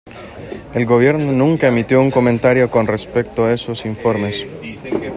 [0.73, 4.47] El gobierno nunca emitió un comentario con respecto esos informes.